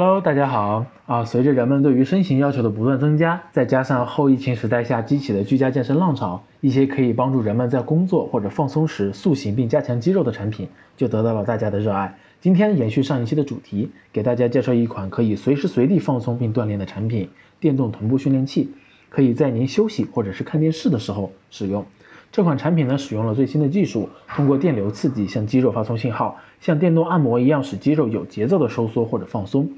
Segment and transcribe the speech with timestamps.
[0.00, 1.26] Hello，大家好啊！
[1.26, 10.66] 随着人们对于身形要求的不断增加，再加上后疫情时代下激起的居家健身浪潮，一些可以帮助人们在工作或者放松时塑形并加强肌肉的产品
[10.96, 12.16] 就得到了大家的热爱。
[12.40, 17.28] 今天延续上一期的主题，给大家介绍一款可以随时随地放松并锻炼的产品——
[17.60, 18.70] 电动臀部训练器，
[19.10, 21.84] 可以在您休息或者是看电视的时候使用。
[22.32, 29.68] 这款产品呢，使用了最新的技术，通过电流刺激向肌肉发送信号，像电动按摩一样，使肌肉有节奏的收缩或者放松。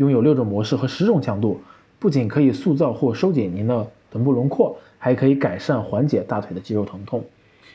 [0.00, 1.60] 拥有六种模式和十种强度，
[1.98, 7.22] 不仅可以塑造或收紧您的臀部轮廓，还可以改善缓解大腿的肌肉疼痛。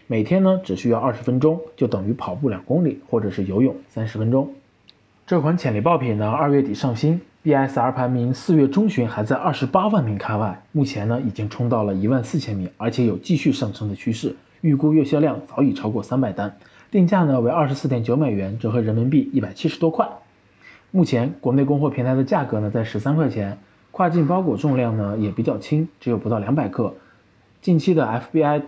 [0.08, 4.50] 每天呢只需要二十分钟，就等于跑步两公里，或者是游泳三十分钟。
[5.28, 16.58] 这款潜力爆品呢，二月底上新，BSR 排名四月中旬还在二十八万名开外，目前呢已经冲到了一万四千名，而且有继续上升的趋势，预估月销量早已超过三百单，
[16.90, 20.10] 定价呢为二十四点九美元，折合人民币一百七十多块。
[20.96, 23.58] 目前国内供货平台的价格呢在十三块钱，
[23.92, 26.94] 跨境包裹重量呢也比较轻，只有不到两百克。
[27.62, 28.62] 近期的 FBI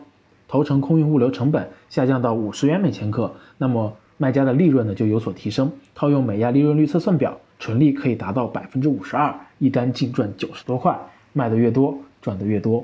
[0.50, 5.72] 头程空运物流成本下降到五十元每千克，那么卖家的利润呢就有所提升。
[5.96, 11.00] 套用美亚利润率测算表，纯利可以达到百分之五十二，一单净赚九十多块，
[11.32, 12.84] 卖的越多赚的越多。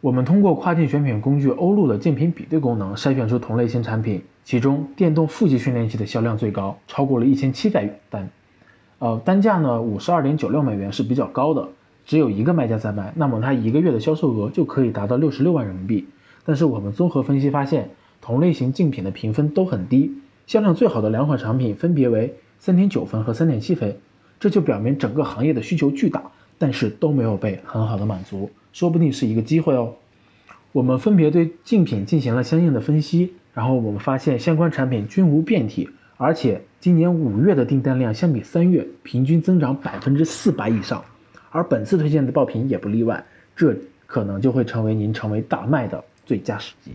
[0.00, 8.28] 我们通过跨境选品工具欧路的竞品比对功能筛选出同类型产品，其中电动腹肌训练器的销量最高，超过了一千七百单，
[9.02, 11.70] 呃，单价呢五十二点九六美元是比较高的，
[12.06, 16.06] 只有一个卖家在卖，那么它一个月的销售额就可以达到六十六万人民币。
[16.44, 20.12] 但是我们综合分析发现，同类型竞品的评分都很低，
[20.46, 23.96] 销量最好的两款产品分别为三点九分和三点七分，
[24.38, 26.22] 这就表明整个行业的需求巨大，
[26.56, 28.50] 但是都没有被很好的满足。
[28.72, 29.94] 说不定是一个机会哦。
[30.70, 35.88] 我们分别对竞品进行了相应的分析，然后我们发现相关产品均无变体，
[36.22, 41.04] 而且今年五月的订单量相比三月平均增长百分之四百以上，
[41.50, 43.24] 而本次推荐的爆品也不例外，
[43.56, 46.92] 这可能就会成为您成为大卖的最佳时机。